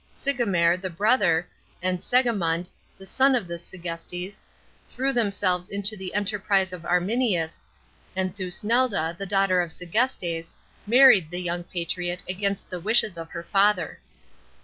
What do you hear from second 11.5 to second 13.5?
patriot against the wishes of her